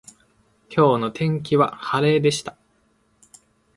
[0.75, 2.57] 今日の天気は晴れでした。